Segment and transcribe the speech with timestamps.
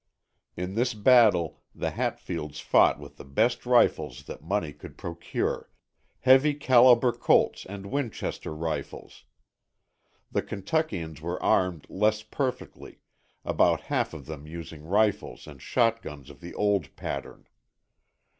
[0.57, 5.69] In this battle the Hatfields fought with the best rifles that money could procure,
[6.21, 9.25] heavy calibre Colts and Winchester rifles.
[10.31, 12.97] The Kentuckians were armed less perfectly,
[13.45, 17.45] about half of them using rifles and shotguns of the old pattern.